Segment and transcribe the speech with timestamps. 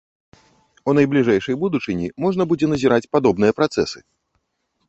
[0.91, 3.99] У найбліжэйшай будучыні можна будзе назіраць падобныя працэсы.